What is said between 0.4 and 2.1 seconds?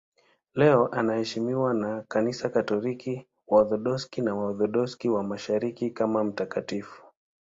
Leo anaheshimiwa na